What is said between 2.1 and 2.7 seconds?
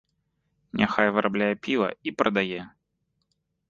прадае!